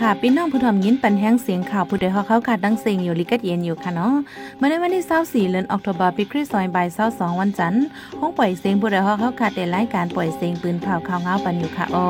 [0.00, 4.14] ค่ะพี่น้องผู้ทอมยินปันแห้งเสียงข่าวผู้ใดฮอเข้าค่ะดังเสียงอยู่ลิกัดเย็นอยู่ค่ะเนาะ
[4.56, 5.04] เมื่อในวันที่
[5.46, 7.84] 24เดือนออกตุลาปีคริสต์ศักราช22วันจันทร์
[8.20, 12.08] ห้องปล่อยเสียงผู้ใดฮอเข้าค่ะแต่รายการปล่อยเสียงปืนเผาข่าวเงาปันอยู่ค่ะอ้อ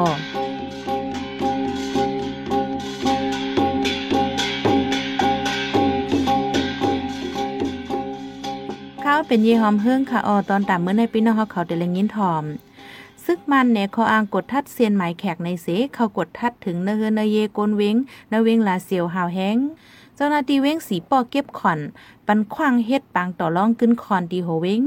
[9.05, 12.45] ข้าวเป็นยี่หอมเฮืองค่ะออตอนตามเมื่อในพี่น้องเขาเขาแต่ละยินทอม
[13.33, 17.97] ซึกมันเนี่ยเขาอ้างกดทัดเซียนหมายแขกในเสเขากดทัดถึงเนเฮเนเยกนเวง
[18.30, 19.56] เนเวงลาเสียวหาวแห้ง
[20.16, 21.80] เจ้าหน้าที่เว้งสีปอเก็บขอน
[22.27, 24.83] ปันคว้างเฮ็ดปางต่อรองกึ้นคอนดีโหเว้ง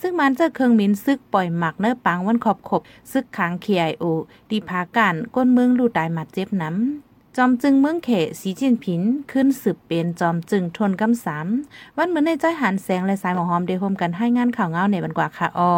[0.00, 2.82] ซึ่งมันเจอเครื่องมินซึกปล่อยหมักเนื้อปังวันขอบขบ
[3.12, 4.04] ซึกขังเคียโอ
[4.50, 11.46] ดีพาการก้นเมืองลู่ตายหมัดเจ็บน้ำจอมจึงเมืองเขสีจินผินขึ้นสืบเป็นจอมจึงทนกำสาม
[11.96, 15.72] วันเหมือนในใจหันแสงและสายหมอหอมเดโฮมกันให้งานข่าวเงาในบันกว่าค่ะอ้อ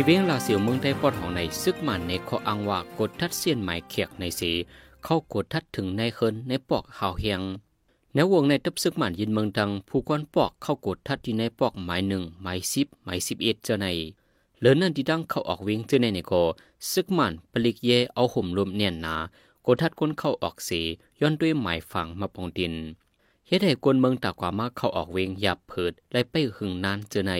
[0.00, 4.52] ที่เวียงลาเสียวเมืองได้ปอดของในซึกมันในข้ออ้างว่ากดทัดเสียนหมายเขียกในสี
[5.04, 7.40] เข้ากดทัดถึงในเคินในปอกหาวเฮียง
[8.14, 13.86] แนววงในตับซึกมันยินเมืองดังผู้กวนปอกเข้ากดทัดที่ในปอกหมายหนึ่งหมายสิบหมายสิบเอ็ดเจ้าใน
[14.58, 16.42] เหลือนั่นที่ดังเข้าออกเวียงเจ้าในในก็
[16.92, 19.16] ซึกมันผลิกเยเอาห่มลมเนียนหนา
[19.66, 20.80] กดทัดก้นเข้าออกสี
[21.20, 22.74] ย้อนด้วยหมายฝังมาปองดิน
[23.46, 27.34] เฮ็ดให้กวนเมืองตากว่ามาเข้าออกเวียงหยาบเผิดและไปหึงนานเจอใน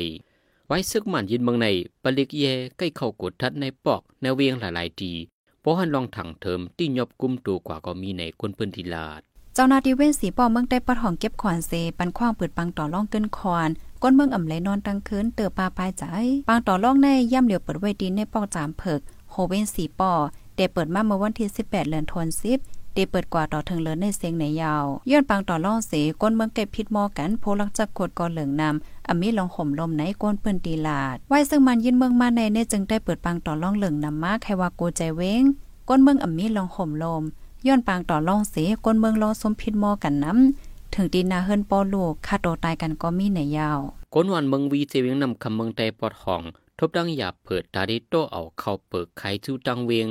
[0.73, 1.67] ไว้ซึกมันยินเมืองใน
[2.03, 2.45] ปลิกเย
[2.79, 5.13] ใกล้เข้ากดทัดในปอกแนวเวียงหลายๆที
[5.61, 9.21] เพราะหันลองถังเถิมที่ยบกุมตัวกว่าก็มีในคนพื้นที่ลาด
[9.55, 13.69] เจ้าหน้าที่เว้นสีปอเมืองได้ปะทองเก็บขอนเซปันคว้างเปิดปังต่อร่องเกินคอน
[14.03, 16.05] ก้นเมืองอ่ำไหลนอนตั้งคืนเตือปลาปลายใจ
[16.49, 20.13] ปังต่อร่องในย่ำเหลียวเปิดไว้ดินในปอกจามเผิกโฮเว้นสีปอ
[20.57, 35.43] เดเปิดมาเมื่อวันที่ 18เดือนธันวาคม เดเปิดกว่าต่อถึงเลินในเสียงในยาวย้อนปังต่อล่อเสก้นเมืองเก็บพิษมอกันโพลักจักกดกอเหลืองนำอมีลองห่มลมในก้นเปิ้นตีลาดไว้ซึ่งมันยินเมืองมาในเนจึงได้เปิดปังต่อล่องเหลืองนำมาใครว่าโกใจเว้ง
[35.89, 37.23] ก้นเมืองอมีลองห่มลม
[37.67, 43.79] ย้อนปางต่อล่องเสก้นเมืองรอสมพิษมอกันน้ำถึงดีนาเฮินปอลูกฆ่าตัวตายกันก็มีในยาว
[44.15, 46.43] ก้นวันเมืองวีเจวียงนำคำเมืองใจปอดห้อง
[46.79, 50.09] ทบดังหยาบเปิดตาดิโตเอาเข้าเปิดไขจูตังเวง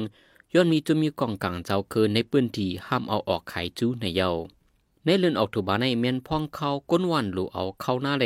[0.54, 4.30] ย้อนมีจุมีกองกลางเจ้าเคินในปื้นที่ห้ามเอาออกไขจูในเยา
[5.04, 8.26] ในเลือนออกถูบาในเมียนพ่องเขาก้นวันหลูเอาเข้าหน้าเล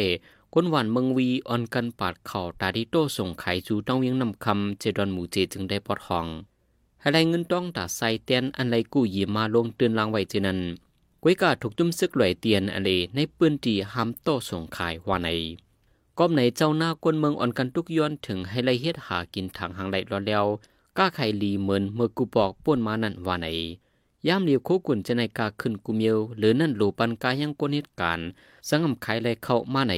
[0.54, 6.26] ก้นวันเมืองวีออนกันปาดเข่าตาดิโตส่งไขจูต้องเวียงนำคำเจดอนหมูเจจึงได้ปอดห้อง
[7.02, 10.60] ให้ไรเงินต้องตาใส่เตียนอันไรกู้ยีมาลงเตือนลางไว้เจนั้น
[11.24, 15.30] กวยกาถูกจุ่มซึกไหลเตียนอันเลในปื้นที่ห้ามโตส่งขายว่าใน
[16.18, 20.46] ก้มไหนเจ้าหน้ากวนเมืองอ่อนกันทุกย้อนถึงให้ไรเฮ็ดหากินทางหางไหลรอแล้ว
[20.98, 23.48] ก้าไข่ลีเหมือนเมื่อกูบอกป้วนมานั่นว่าไหน
[24.28, 28.28] ย่ามเหลียวโคกุนจะในกาขึ้นกูเมียวหรือนั่นหลูปันกายังกนเหตุการณ์
[28.68, 29.94] สังอำไขเลยเข้ามาไหน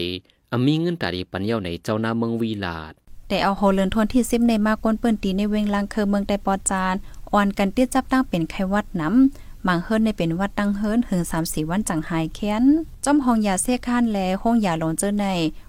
[0.51, 2.94] อมีเงินตาดีปันเย้าในเจ้านาเมืองวีลาด
[3.28, 6.95] แต่เอาโฮเลินทวนที่ซิมในมากกนเปิ้นตีในเวงลังเคอเมืองแต่ปอจาน
[7.34, 12.63] อ่อนกันเตี้ยจับตั้งเป็นไขวัดน้ำ มังเฮิรนในเป็นวัดตั้งเฮิรนถึงสามสี่วันจังหายแค้น
[13.05, 15.25] จอมห้องยาเสียข้านแลห้องยาหลงเจอใน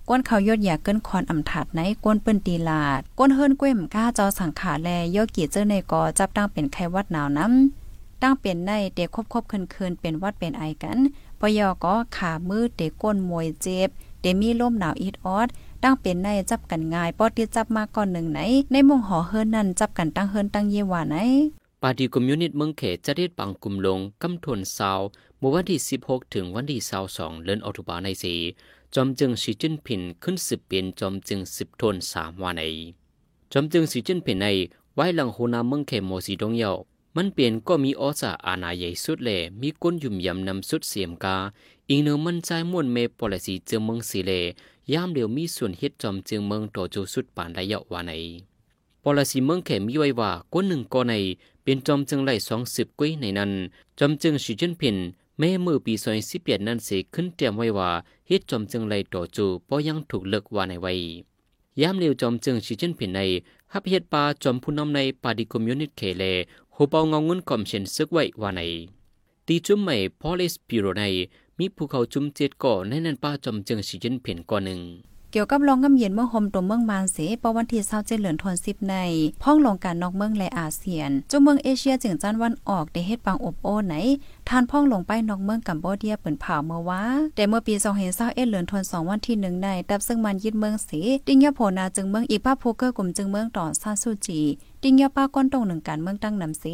[0.08, 10.98] ก้นเขายอดยาเกินคอนอ่ำถาดในก้นเปิ้นตีลาดก้นเฮิรนก้วมก้าจอสังขาแลยอเกียเจอในกอจับตั้งเป็นไขวัดหนาวน้ำตั้งเป็นในเด็กคบคบเคินเป็นวัดเป็นไอกัน
[11.40, 13.88] ปยอก็ขามือเด็กก้นมวยเจ็บ
[14.20, 15.48] เดมีล่มหนาวอีดออด
[15.82, 18.40] ตั้งเป็นในจับกันง่ายปอดที่จับมาก่อนหนึ่งไหน
[18.72, 21.16] ในมงหอเฮิรนนั่นจับกันตั้งเฮิรนตั้งเยว่าไหน
[21.82, 25.00] ปาร์ตี้คอมมิวนิสต์เมืองเขตจะได้ปังกลุ่มลงกำทวนซาว
[25.38, 26.81] เมื่อวันที่ 16 ถึงวันที่
[27.12, 28.34] 22เดือนออกตุลาในสี
[28.94, 32.62] จอมจึงสีจิ้นผินขึ้นสิบเป็นจอมจึงสิบทนสามวันใน
[33.53, 34.47] จอมจึงสีจิ้นผินใน
[34.94, 36.72] ไว้หลังโหนาเมืองเขโมสีดงเยา
[37.16, 41.36] มันเปลี่ยนก็มีออสาอาณาใหญ่สุดแหล่มีก้นยุ่มยำนำสุดเสียมกา
[41.88, 44.32] อีกเนื้อมันใจม่วนเมปอลสีเจือเมืองสีเล
[44.92, 48.12] ยามเดียวมีส่วนเฮ็ดจอมจึงเมืองโตจูสุดปานระยะวาใน
[49.08, 51.14] ปอลสีเมืองเขมีไว้ว่าก้นหนึ่งก็ใน
[51.62, 53.53] เป็นจอมจึงไล่สองสิบกุ้ยในนั้น
[53.98, 54.97] จอมจึงสีจิ้นผิน
[55.38, 57.91] แม่มือปีซอยสิบเปียนั้นเสขึ้นเตรียมไว้ว่า
[58.26, 60.92] เฮ็ดจอมจึงไล่ต่อจูปอยังถูกเลิกว่าในไว้
[61.80, 63.20] ยามเร็วจอมจึงสีจิ้นผินใน
[63.72, 66.24] ฮับเฮ็ดปาจอมผู้นำในปาดิคอมมิวนิตเคเล
[66.74, 68.60] หูเปาเงาเงินคอมเชนซึกไว้ว่าใน
[69.47, 71.02] ตีจุ่มใหม่พอลิสปิโรใน
[71.59, 74.80] มีภูเขาจุ่มเจ็ดก่อในนั้นป้าจอมจึงสีจิ้นผินก่อหนึ่ง
[75.32, 78.96] เกี่ยวกับรองกำเย็นเมืองโฮมตัวเมืองมานเสปวันที่27เหลือนทน10ใน
[79.42, 83.94] พ้องลงการนอกเมืองและอาเซียนจุเมืองเอเชียจึงจันวันออกได้เฮ็ดปังอบโอไหน
[84.48, 87.02] ทานพ้องลงไปนอกเมืองกัมโบเดียเปิ้นเผาเมื่อว่า
[87.36, 87.74] แต่เมื่อปี
[88.06, 90.90] 2021เหลือนทน2วันที่1ในตับซึ่งมันยึดเมืองเส
[91.26, 94.40] ดิ้งยะโพนาจึงเมืองอีป้าโพเกอร์กลุ่มจึงเมืองต่อซาซูจี
[94.82, 96.64] ดิ้งยะป้าก้นตรงหนึ่งการเมืองตั้งนำเส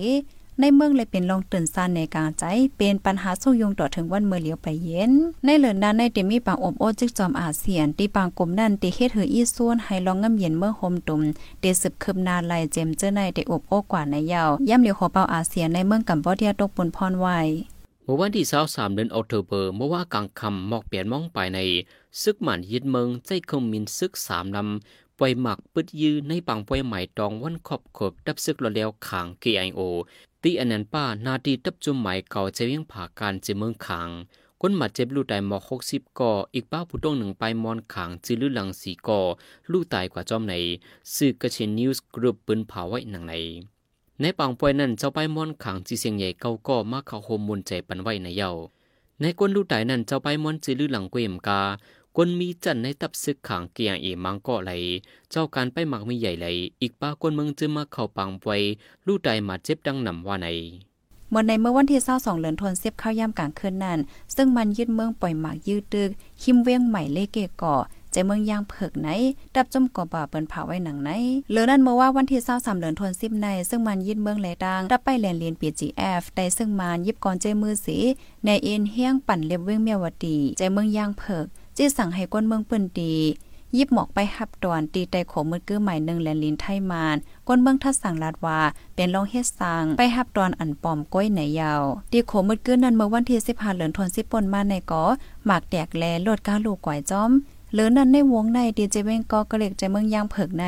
[0.60, 2.44] ในเมืองเลยเป็นลองตื่นซานในกลางใจ
[2.76, 5.12] เป็นปัญหาสู้ยงต่อถึงวันเมื่อเหลียวไปเย็น
[5.44, 11.20] ในเหลือนั้นในเดมีปางอบโอจึกจอมอาเซียนตีปางกลมนั่นตีเฮ็ดหืออีส่วนให้ลองเงำเย็นเมื่อโฮมตุ่ม
[11.60, 17.40] เดสืบคืบนาลายเจมเจอในเดอบโอกว่าในยาวย่ำเหลียวขอเปาอาเซียนในเมืองกัมพูชาตกปนพรไว้
[18.04, 21.58] เมื่อวันที่23เดือนออกโทเบอร์เมื่อว่ากลางคำหมอกเปลี่ยนมองไปใน
[22.22, 29.80] ซึกหมันยึดเมืองใจคงมินซึก3ลำ ปล่อยหมักปึดยืในปังปล่อยใหม่ตองวันขอบขบดับซึกรอแล้วขาง KIO
[30.42, 34.10] ตีอันนันป้านาทีตับจุมหมายเก่าจะเวียงผ่าการจะเมืองขาง
[34.60, 39.20] คนมาเจ็บลู่ตายหมอกหกสิบก่ออีกป้าผู้ต้องหนึ่งไปมอนขางจืลือหลังสีก่อ
[39.70, 40.54] ลู่ตายกว่าจอมใน
[41.14, 43.34] สื่อกระเชนนิวส์กรุ๊ปปืนเผาไว้หนังใน
[44.20, 48.50] ในปังปอยนั้นเจ้าไปมอนขางจีเสียงใหญ่เก่าก็มาเข้าโฮมมุนใจปันไว้ในเย้า
[49.20, 51.60] ในกวนลู่ตายนั้นเจ้าไปมอนจืลือหลังเกวมกา
[52.16, 54.72] กวนมีจันในตับซึกขางเกียงเอมังก็ไหล
[55.30, 56.46] เจ้าการไปหมักมีใหญ่ไหล
[56.80, 58.60] อีกป้ากวนเมืองจึงมาเข้าปังปวย
[59.06, 60.48] ลู่ตายมาเจ็บดังนำว่าใน
[61.30, 63.98] เมื่อในเมื่อวันที่22เดือนธันวาคมเข้าวย่ำกลางคืนนั้น
[64.36, 66.10] ซึ่งมันยึดเมืองปล่อยหมากยืดตึก
[66.42, 67.76] คิมเวียงใหม่เลเกก่อ
[68.12, 69.08] ใจเมืองยางเผิกไหน
[69.54, 71.10] ดับจมกอบ่าเปิ้นเผาไว้หนังไหน
[71.50, 77.96] เหลือนั้นเมื่อว่าวันที่23เดือนธันวาคมใน ซึ่งมันยึดเมืองแลดังดับไปแลนเลียน PGF ได้ซึ่งมันยิบก่อนใจมือสี
[78.44, 81.46] ในเอ็นเฮียงปั่นเล็บเวียงเมียวดี ใจเมืองยางเผิก
[81.76, 83.14] จี้สั่งให้ก้นเมืองเปิ้นดี
[83.76, 87.16] ยิบหมอกไปหับตอนตีไตโขมือกื้อใหม่หนึ่งแลนลินไทยมาน
[87.48, 88.60] ก้นเมืองทัดสั่งลาดว่า
[88.94, 91.82] เป็นลองเฮ็ดสั่งไปหับตอนอันปอมก้อยไหนยาว
[92.12, 95.04] ตีโขมือกื้อนั้นเมื่อวันที่15เดือนธันวาคมมาในกอ
[95.46, 97.30] หมากแตกแลโลดก้าลูกก่อยจอม
[97.74, 100.64] หรือนั้นในวงในดีเจเวงก็กระเล็กใจเมืองย่างเผิกใน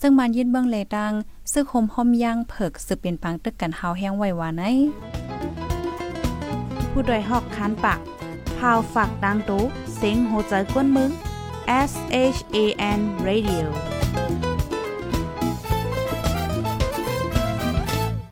[0.00, 1.12] ซึ่งมันยินเมืองเลดัง
[1.52, 4.62] ซึ่งคมห้อมย่างเผิกสืบเป็นปังตึกกันเฮาแห้งไว้วาไหน
[6.90, 8.00] ผู้ดยหอกคานปาก
[8.58, 9.62] พาวฝากดังตู้
[9.96, 11.10] เซ็งโหใจกวนมึง
[11.90, 11.92] S
[12.36, 12.58] H A
[12.98, 13.66] N Radio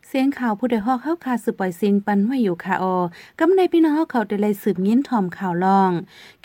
[0.09, 2.99] เสียงข่าวผู้ใดฮอกเข้าคาสืบปล่อยสิงปันไว้อยู่ค่ะออ
[3.41, 5.91] กำในพี่น้องเขาได้เลยสืบยิ้นถ่อมข่าวลอง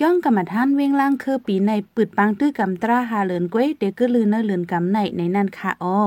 [0.02, 6.00] ย่องกรรมท่านเว้งล่างคือปีในปืดปังตื้อกำตราหาเลินก้วยเด็กก็ลือเนเลือนกำในในนั่นค่ะออ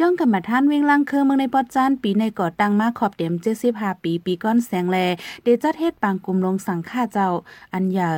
[0.00, 4.98] จ้องกรรมฐานวิ่งล่างเคอเมืองในปอดจานปีในก่อตั้งมาขอบเต็มเจ็ดสิบห้าปีปีก้อนแสงแล
[5.42, 7.28] เดจัดเฮ็ดปางกลุ่มลงสังฆ่าเจ้า
[7.72, 8.12] อันใหญ่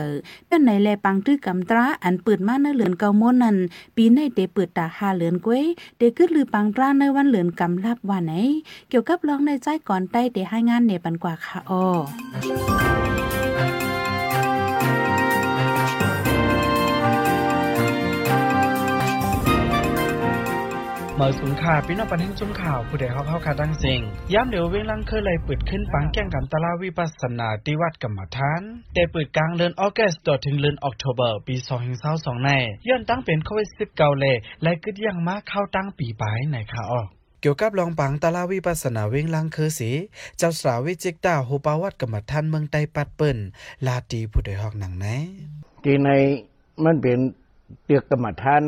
[0.49, 3.57] เป็นในแลปังตื้อกำตราอันเปิดมาในเหลือนเกามนนั้น
[3.97, 5.65] ปีในเดเปิดตาหาเหลือนก้วย
[5.99, 8.33] เดกึดลือปังตราในวันเหลือนกำลับว่าไหน
[8.89, 11.85] เกี่ยวกับร้องในใจก่อนใต้เดให้งานเนปันกว่าค่ะอ้อ
[21.19, 24.01] เมื่อสูงข่าพี่น้องปันแห่งจุ่มข่าว ผู้ใดเข้าเข้าคาดังเซิง
[24.33, 28.63] ย้ำเดี๋ยวเวลังเคยเลยเปิดขึ้นปังแก้งกันตลาวิปัสสนาที่วัดกรรมฐาน
[28.95, 31.55] แต่เปิดกลางเดือนออกัสต่อถึงเดือนออกโทเบอร์ปี
[32.01, 32.51] 2022ใน
[32.89, 37.07] ย้อนตั้งเป็นโควิด19เลยและกึดยังมาเข้าตั้งปีปลายในค่ะออก
[37.41, 39.91] เกี่ยวกับรองปังตลาวิปัสนาเวงลังคือสี
[40.39, 43.39] เจ้าสาววิจิกตาโฮปาวัดกรรมฐานเมืองไต้ปัดเปิ้น
[43.87, 45.07] ลาตีผู้ใดฮอกหนังไหน
[45.85, 46.09] ที่ใน
[46.85, 47.19] มันเป็น
[47.85, 48.63] เตียกกรรมฐาน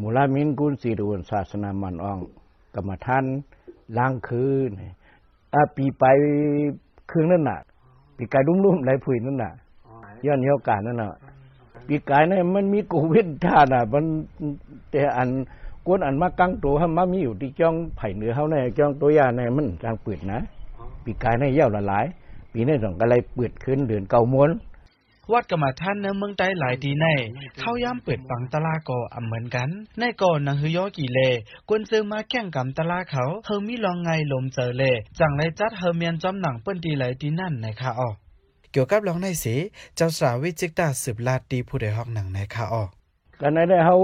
[0.00, 2.18] มูลามินกุลสีรุนศาสนามันอ่อง
[2.74, 3.24] กรรมฐาน
[3.96, 4.70] ล้างคืน
[5.54, 6.04] อาปีไป
[7.10, 7.58] คืนนั่นน่ะ
[8.16, 9.52] ปีกายรุ่มๆไหลผุยนั่นน่ะ
[10.24, 11.10] ย้อนเหี่ยวกานั่นน่ะ
[11.86, 14.04] ปีกายเนี่ยมันมีโควิดท่าน่ะ มัน
[14.90, 15.28] แต่อัน
[15.86, 20.40] กวนอันมากังตัวห้มามีอยู่ที่จ้องไผ่เหนือเฮาในจ้องตัวยาในมันจางปิดนะ
[21.04, 22.06] ปีกายในเหี่ยวละหลาย
[22.52, 24.50] ปีนี้ต้องก็เลยเปิดขึ้นเดือนเก่ามวน
[25.30, 27.06] วัดกรรมท่านเนื้อเมืองใต้หลายดีใน
[27.58, 31.20] เข้าย่ำเปิดปังตลาก่ออำเหมือนกัน ในก่อนนังฮือยอกี่เล
[31.68, 34.82] กวนซื้อมาแข่งกำตลาเขาเฮามีลองไงลมเจอเล
[35.18, 38.10] จังไรจัดเฮาเมียนจอมหนังเปิ้นดีหลายดีนั่นในค่ะออ
[38.72, 39.54] เกี่ยวกับลองในสี
[39.96, 42.84] เจ้าสาววิจิกตาสืบลาดดีผู้ใดฮอกหนังในค่ะออ
[43.40, 43.96] กันได้เฮา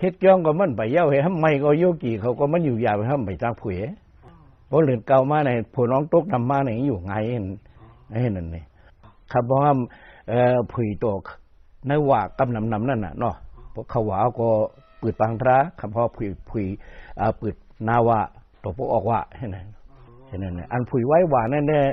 [0.00, 3.76] เฮ็ดย่องก็มันไปเย้าเฮ็ดทำไมก็โยกี่เขาก็มันอยู่ยาวไปทำไปจากผุย
[4.70, 7.46] บ่เหลือเก่ามาในผู้น้องตกนำมาในอยู่ไงเห็น
[8.22, 8.64] เห็นนั่นนี่
[9.32, 9.72] ครับเพราะว่า
[10.30, 11.22] เอ่อผุยตก
[11.88, 13.34] ในว่ากำนำนำนั่นน่ะเนาะ
[13.72, 14.48] เพวกเขาว่าก็
[15.00, 16.66] ปืดปังพระคำพ่อผุยผุย
[17.20, 17.54] อ่าปืด
[17.88, 18.20] นาวะ
[18.62, 19.56] ตัวพวกออกว่าเห็นไหม
[20.28, 21.84] เห็นไหมอันผุยไว้ว่านั่นเนี่ย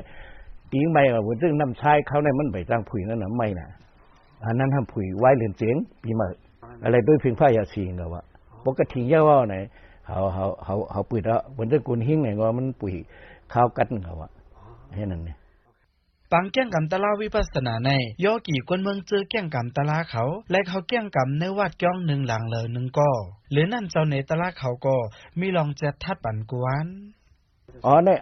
[0.71, 3.67] ตีไม่ก็ซึ่งน้ำชายเขาในมันไปจ้างผุยนั่นน่ะไม่น่ะ
[4.45, 6.27] อันนั้นทำผุยไว้เรียญเสียงปีเมื่
[6.83, 8.23] อะไรด้วยเพียงผ้ายาสีเงาว่า
[8.65, 9.55] ปกติเยาว่าไหน
[10.05, 12.93] เขาเขาเขาเขาปืดแล้วบนตะกุนหิ้งไหนก็มันปุ๋ย
[13.53, 14.29] ข้าวกัดเขาว่า
[14.95, 15.37] เห็นนั่นเนี่ย
[16.31, 17.89] ปังแก้งกำตลาวิปัสนาใน
[18.23, 23.09] ย่อกี่คนเมืองเจอแก้งกำตลาเขา และเขาแก้งกำในวัดก้องหนึ่งหลังเลยหนึ่งก็
[23.51, 24.95] หรือนั่นเจ้าในตลาเขาก็
[25.39, 26.87] มีลองจะทัดปันกวน
[27.85, 28.19] อ๋อเนี่ย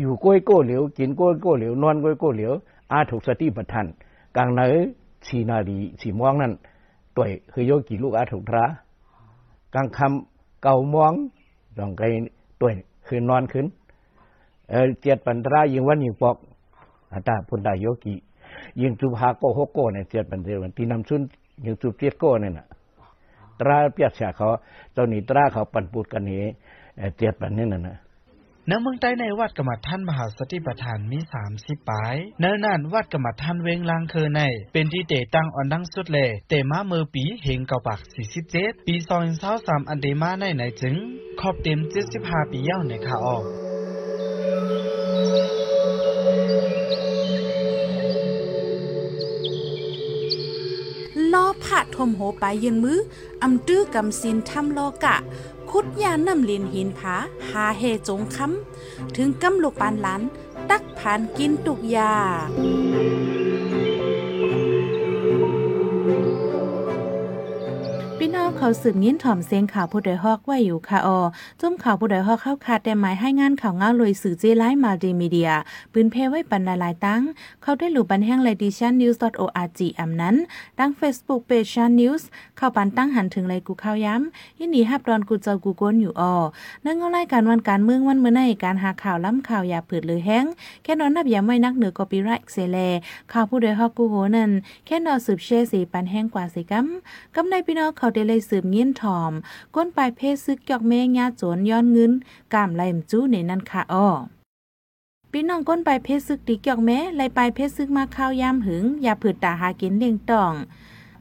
[0.00, 2.52] อยู่กล้วยโก้เหลียวกินกล้วยโก้เหลียวนอนกล้วยโก้เหลียว
[2.92, 3.86] อาถูกสติปัฏฐาน
[4.36, 4.60] กลางไหน
[5.26, 6.52] สีนาดีสีม่วงนั่น
[7.16, 8.64] ตัวคือโยกี่ลูกอาถูกทรา
[9.74, 11.12] กลางคำเก่ามอง
[11.78, 12.02] ลองไก
[12.60, 12.68] ตัว
[13.06, 13.66] คือนอนขึ้น
[14.70, 16.36] เออเจ็ดปันตรายิงวันยิงปอก
[17.12, 18.14] อาตาพุนดาโยกิ
[18.80, 21.20] ยิงจุบหาโกโฮโกเนี่ยเจ็ดปันเทวันที่นำชุน
[21.64, 22.66] ยิงจุบเจ็ดโกเนี่ยนะ
[23.60, 24.48] ตราเปียกเสียเขา
[24.92, 26.44] เจ้าหนีตราเขาปั่นปูดกันนี้
[27.18, 27.98] เจ็ดปันนี่น่ะนะ
[28.70, 31.18] ณเมืองใต้ในวัดกรรมฐานมหาสติปัฏฐานมี
[31.54, 34.40] 30ปายเนินนั่นวัดกรรมฐานเวงลางเคอใน
[34.72, 38.00] เป็นที่เตตั้งอ่อนดังสุดแลเตมาเมือปีเฮงเก่าปัก
[38.44, 38.94] 47ปี
[39.42, 40.94] 2023อันเดมาในไหนจึง
[41.40, 41.78] ครอบเต็ม
[42.14, 43.44] 75ปีเยาในคาออก
[51.94, 52.98] ทมโหไปยืนมือ
[53.42, 55.16] อำตื้อกำสินทำลอกะ
[55.70, 57.14] คุดยานำลินหินผา
[57.48, 60.22] หาเฮจงคำถึงกำลูกปานหลาน
[60.70, 62.12] ตักผ่านกินตุกยา
[68.68, 71.18] เขาสืบยินถ่อมเสียงข่าวผู้ใดฮอกไว้อยู่ค่ะออ
[71.60, 75.50] จุ่มข่าวผู้ใดฮอกเข้าคาดแต่หมายให้งานข่าวเงาลอยสื่อเจไลมาดีมีเดีย
[75.92, 77.22] ปืนเพไว้ปันหลายตั้ง
[77.62, 80.36] เขาได้หลู่บันแห้งเลดิชันนิวส์ .org อำนั้น
[80.78, 86.34] ตั้ง Facebook Page ชันนิวส์เข้าปันตั้งหันถึงเลยกูข่าวย้ำยินดีฮับดอนกูเจ้ากูก้นอยู่ออ
[86.82, 90.44] เนื่องเอารายการวันการเมืองวันเมื่อในการหาข่าวล้ำข่าวอย่าผืดหรือแห้ง
[90.82, 92.78] แค่นอนนับอย่าไม่นักเหนือกอปีไรเซเล
[93.32, 94.50] ข่าวผู้ใดฮอกกูโหนั่น
[94.86, 96.86] แค่นอนสืบเชสีปันแห้งกว่าสิกัม
[97.34, 99.32] กำในพี่น้องเขาได้เลยสืบเงี้ยนถอม
[99.74, 102.12] ก้นปลายเพศซึกยอกแม่ญาโจนย้อนเงิน
[102.54, 104.08] กามไหลมจู้ในนั้นค่ะอ้อ
[105.32, 110.52] พี่น้องก้นปลายเพศซึกติกยอกแม่ไหลปลายเพศซึกมาข้าวยามหึง อย่าผืดตาหากินเลี้ยงต่อง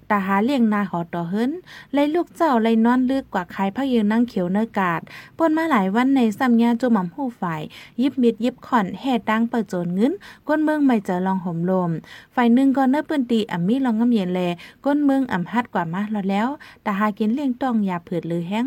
[0.09, 1.51] ตาหาเลี้ยงนาหอต่อเฮิน
[1.93, 5.01] เลยลูกเจ้าเลยนอนลึกกว่าใครพะยืนนั่งเขียวเนกาด
[5.37, 7.61] ปนมาหลายวันในซ้ำยาโจหม่ำหู้ฝ่าย
[8.01, 10.13] ยิบมิดยิบขอนแห่ดังเปิดโจนเงิน
[10.47, 11.91] ก้นเมืองไม่เจอลองห่มลม
[12.35, 14.41] ฝ่ายหนึ่งก็เนื้อปืนตีอ่ำมีลองงำเย็นแล
[14.85, 16.47] ก้นเมืองอ่ำฮัดกว่ามาแล้วแล้ว
[16.85, 18.65] ตาหากินเลี้ยงต้องอย่าเผือดหรือแห้ง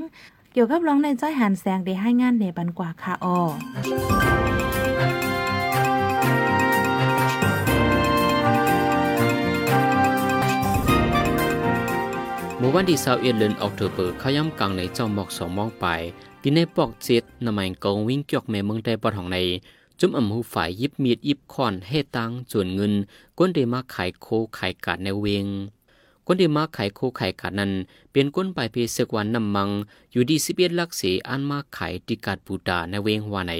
[0.52, 4.69] เกี่ยวกับร้องในจ้อยหันแสงได้ให้งานในบันกว่าค่ะออ
[12.70, 15.86] มื่อวันที่21เดือนออกตุเบอร์เขาย่ำกลางในเจอมหมอกสองมองไป
[16.42, 19.38] ที่ในปอกเจ็ดนำมันกองวิ่งเกี่ยวแม่เมืองใต้ปอดของใน
[20.00, 22.92] จุ่มอ่ำหูฝ่ายยิบมีดยิบคอนเฮตังจวนเงิน
[23.38, 24.26] ก้นเดมาขายโค
[24.58, 25.46] ขายกาดในเวง
[26.26, 27.72] ก้นเดมาขายโคขายกาดนั้น
[28.12, 29.68] เป็นก้นไปลายเพศวันนำมัง
[30.12, 33.52] อยู่ดีสิบเอ็ดลักษีอันมาขายติกาดปูตาในเวงวาใน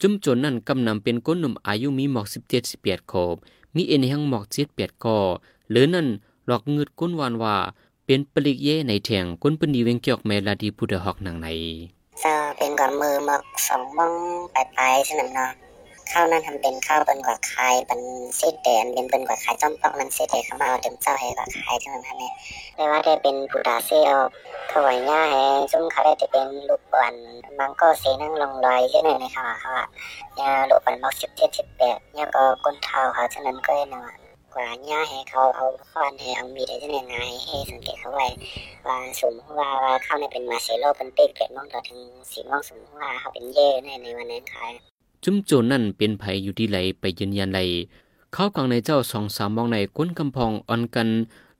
[0.00, 3.36] จุ่มจนนั้นกำนำเป็นก้นหนุ่มอายุมีหมอกสิบเจ็ดสิบแปดขบ
[3.74, 5.18] มีเอ็นแห้งหมอกเจ็ดแปดก่อ
[5.72, 6.08] หรือนั่น
[6.46, 7.56] หลอกเงืดก้นวานว่า
[8.10, 11.48] เป็นปลิกเย่ในแทงก้นปนีเวงเกียกแมลาดีพุดฮอกหนังใน
[12.24, 14.12] จะเป็นก่อนมือมอกสองมอง
[14.54, 15.50] ปลายปลายใช่ไหมเนาะ
[16.10, 18.00] ข้าวนั้นทำเป็นข้าวเป็นกว่าคายเป็น
[18.36, 22.32] เศษแดนเป็นเป็นกว่าคายจ้อมปอกนั้นเศษเทเข้ามาเอาเต็มเจ้าให้กว่าคายใช่ไหมคะเนี่ย
[22.74, 24.16] ไม่ว่าได้เป็นผู้ดาเซล
[24.72, 27.14] ถวายญ่าให้ซุ้มเขาได้จะเป็นลูกบอล
[27.58, 29.86] บางก็เสนั่งลงลอยใช่ไหมในค่ะเขาอะ
[30.40, 34.27] ยาลูกบอลบอกสิบเจ็ดสิบแปดยาก็ก้นเท้าเขาฉะนั้นก็เนาะ
[34.58, 38.26] ว่าย่าให้เขาเอาค้อนให้เอามีดได้ยังไงให้สังเกตเขาไว้
[38.86, 42.00] ว่าสมว่าว่าเขาเนี่ยเป็นมาเซโลเป็นเป๊กเกิดมองต่อถึง
[42.30, 44.66] สีมองสมว่าเขาเป็นเย่ในในวันนั้นค่ะ
[45.24, 47.60] จุ้มโจนนั่นเป็นไผอยู่ที่ไหลไปยืนยันไหล
[48.32, 51.08] เขากลางในเจ้าสองสามมองในก้นกำพองอ่อนกัน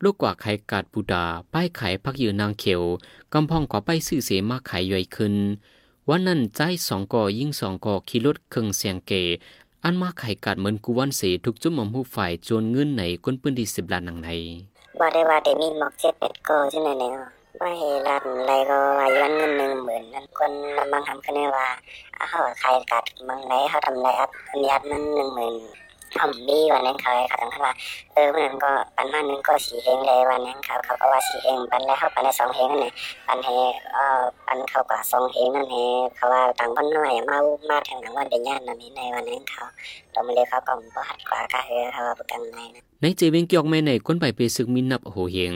[0.02, 2.83] ลูกกว่าไข่กาดปูดา ป้ายไข่พักยืนนางเขียว
[3.33, 5.35] กำพองกว่าป้ายสื่อเสมาไข่ย่อยขึ้น
[6.09, 9.12] วันนั้นใจสองก่อยิ่งสองก่อขี่รถเครื่องเสียงเก
[9.85, 14.30] อันมาไข่กัดเหมือนกูวันเสทุกจุ่มมอมผู้ฝ่ายจนเงินไหนก้นปืนดีสิบล้านหนังไหน
[14.99, 17.12] บ่ได้ว่าได้มีหมอกเจ็ดแปดโกใช่ไหมเนี่ย
[17.61, 20.52] ว่าเฮลันอะไรก็ว่ายุนเงินหนึ่งหมื่นนั่นคน
[20.92, 21.68] บางทำขึ้นว่า
[22.30, 24.30] เขาไข่กัดบางไหนเขาทำไรอัพ
[24.68, 25.54] ยัดมันหนึ่งหมื่น
[26.16, 27.72] ทำดีวันนั้นเขาเขาตั้งว่า
[28.14, 32.92] เออมันก็ปันมาหนึ่งก็สีเฮงเลยวันนั้นเขาเขาก็ว่าสีเฮงปันแล้วเขาปันได้สองเฮงนั่นเอง
[33.28, 33.50] ปันเฮ
[33.94, 37.38] เออปันเขากว่าสองเฮงนั่นเองเขาว่าต่างบ้านน้อยมา
[37.70, 39.64] มาถึงวันเดียนนั่นนี่ในวันนั้นเขา
[40.12, 45.54] เราไม่เลยเขาก็บ่หัดกว่าก็เฮอเขาว่าประกันในนะในเจวิงเกียกแม่ในคนไปเปซึกมินับโหเฮง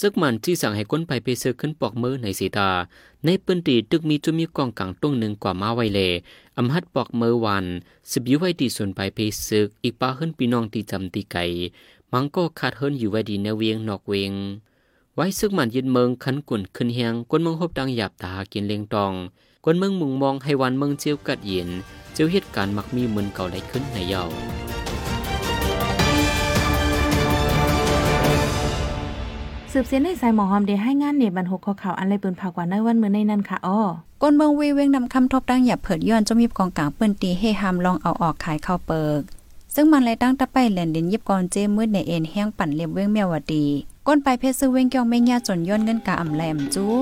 [0.00, 2.70] ซึกมันที่สั่งให้ก้นไปเปซึกขึ้นปอกมือในสีตา
[3.24, 6.00] ในปืนตีตึกมีจุมีกองกลางตรงหนึ่งกว่ามาไวเล
[6.58, 7.64] อำหัดปอกเมื่อวัน
[8.10, 11.44] สิบยู่ไว้ดีส่วนไปเพซึกอีกป้าเฮิรนปีน้องตีจำตีไก่
[12.12, 14.32] มังก็ขาดเฮิรนอยู่ไว้ดีแนวเวียงนอกเวียง
[15.14, 19.12] ไว้ซึกมันยินเมืองขันกุ่นขึ้นเฮียงก้นเมืองหบดังหยาบตากินเลงตอง
[19.64, 21.68] ก้นเมืองมุงมองให้วันเมืองเจียวกัดเย็น
[22.12, 24.24] เจียวเหตุการณ์มักมีเหมือนเก่าไหลขึ้นในเยา
[29.76, 33.80] สืบเสียนในสายหมอหอมเดให้งานเนบันหกข้อข่าวอันไรปืนผ่ากว่าในวันเมื่อในนั้นค่ะอ้อ
[34.22, 39.20] ก้นเบิงวีเวงนำคำทบดังหยับเผิดย้อนจมีบกองกลางเปิ้นตีให้หามลองเอาออกขายข้าวเปิก
[39.74, 43.64] ซึ่งมันเลยตั้งตะไปแหลนดินยิบกองเจมืดในเอ็นแห้งปั่นเล็บเว้งเมียวดี
[44.06, 46.94] ก้นไปเพชรซื้อเวงเกี่ยวไม่ยาจนย้อนเงินกาอ่ำแหลมจู้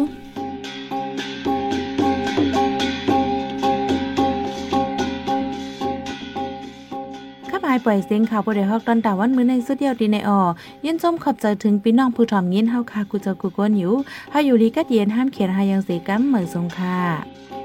[7.85, 10.41] ปล่อยเสียงข่าวบ่ได้ฮอกตอนตาวันมื้อในสุดเดียวดีในออ
[10.85, 13.95] ยินชมขอบใจถึงพี่น้องผู้ถ่อมยินเฮาค่ะกูเจอกูกวนอยู่
[14.31, 17.62] เฮาอยู่ลีกัดเย็นห้ามเขียนหายังเสกัมเหมือนสงค่ะ